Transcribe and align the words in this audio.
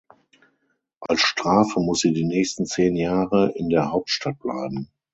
Als 0.99 1.19
Strafe 1.21 1.79
muss 1.79 1.99
sie 1.99 2.11
die 2.11 2.23
nächsten 2.23 2.65
zehn 2.65 2.95
Jahre 2.95 3.51
in 3.55 3.69
der 3.69 3.91
Hauptstadt 3.91 4.39
bleiben. 4.39 4.89